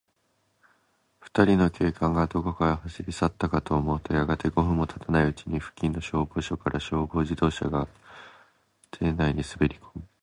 [1.19, 7.87] ふたりの警官が、どこかへ走りさったかと思うと、やがて、五分もたたないうちに、付近の消防署から、消防自動車が
[8.89, 10.01] 邸内にすべりこみ、